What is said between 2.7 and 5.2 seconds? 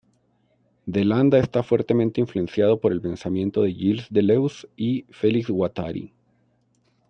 por el pensamiento de Gilles Deleuze y